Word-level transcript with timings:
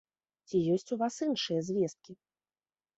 Ці 0.47 0.61
ёсць 0.77 0.89
у 0.97 0.97
вас 1.03 1.21
іншыя 1.27 1.59
звесткі? 1.71 2.21